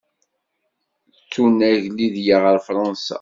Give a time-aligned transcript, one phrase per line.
[1.31, 3.09] Tunag Lidya ɣer Fransa.